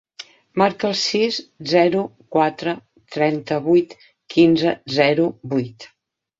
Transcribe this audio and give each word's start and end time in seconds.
Marca 0.61 0.87
el 0.87 0.95
sis, 1.01 1.37
zero, 1.73 2.01
quatre, 2.37 2.75
trenta-vuit, 3.19 3.97
quinze, 4.37 4.77
zero, 4.99 5.33
vuit. 5.57 5.91